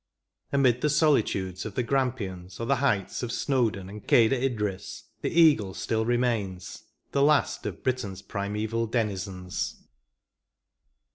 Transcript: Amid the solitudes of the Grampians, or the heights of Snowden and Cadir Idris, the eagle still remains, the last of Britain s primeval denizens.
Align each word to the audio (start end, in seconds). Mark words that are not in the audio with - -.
Amid 0.51 0.81
the 0.81 0.89
solitudes 0.89 1.63
of 1.63 1.75
the 1.75 1.83
Grampians, 1.83 2.59
or 2.59 2.65
the 2.65 2.77
heights 2.77 3.21
of 3.21 3.31
Snowden 3.31 3.87
and 3.87 4.01
Cadir 4.07 4.33
Idris, 4.33 5.03
the 5.21 5.29
eagle 5.29 5.75
still 5.75 6.05
remains, 6.07 6.85
the 7.11 7.21
last 7.21 7.67
of 7.67 7.83
Britain 7.83 8.13
s 8.13 8.23
primeval 8.23 8.87
denizens. 8.87 9.85